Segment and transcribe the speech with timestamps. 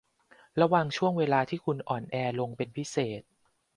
[0.61, 3.21] ระวังช่วงเวลาที่คุณอ่อนแอลงเป็นพิเศษ